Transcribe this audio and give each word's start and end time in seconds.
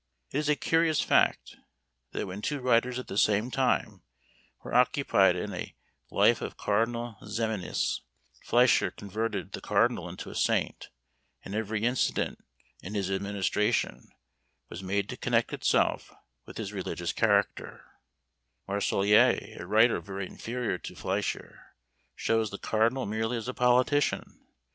It 0.31 0.39
is 0.39 0.49
a 0.49 0.55
curious 0.55 0.99
fact, 1.01 1.57
that 2.11 2.25
when 2.25 2.41
two 2.41 2.59
writers 2.59 2.97
at 2.97 3.05
the 3.07 3.19
same 3.19 3.51
time 3.51 4.01
were 4.63 4.73
occupied 4.73 5.35
in 5.35 5.53
a 5.53 5.75
Life 6.09 6.41
of 6.41 6.57
Cardinal 6.57 7.17
Ximenes, 7.23 8.01
Flechier 8.43 8.89
converted 8.89 9.51
the 9.51 9.61
cardinal 9.61 10.09
into 10.09 10.31
a 10.31 10.35
saint, 10.35 10.89
and 11.45 11.53
every 11.53 11.83
incident 11.83 12.39
in 12.81 12.95
his 12.95 13.11
administration 13.11 14.09
was 14.69 14.81
made 14.81 15.07
to 15.09 15.17
connect 15.17 15.53
itself 15.53 16.11
with 16.47 16.57
his 16.57 16.73
religious 16.73 17.13
character; 17.13 17.85
Marsollier, 18.67 19.55
a 19.59 19.67
writer 19.67 19.99
very 20.01 20.25
inferior 20.25 20.79
to 20.79 20.95
Flechier, 20.95 21.75
shows 22.15 22.49
the 22.49 22.57
cardinal 22.57 23.05
merely 23.05 23.37
as 23.37 23.47
a 23.47 23.53
politician. 23.53 24.39